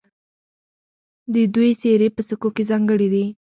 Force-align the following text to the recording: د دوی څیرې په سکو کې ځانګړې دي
د 1.33 1.35
دوی 1.53 1.71
څیرې 1.81 2.09
په 2.15 2.21
سکو 2.27 2.49
کې 2.55 2.63
ځانګړې 2.71 3.07
دي 3.13 3.25